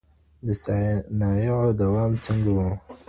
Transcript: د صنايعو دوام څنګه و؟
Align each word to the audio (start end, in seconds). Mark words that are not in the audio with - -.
د 0.45 0.47
صنايعو 0.63 1.67
دوام 1.81 2.11
څنګه 2.25 2.51
و؟ 2.57 2.59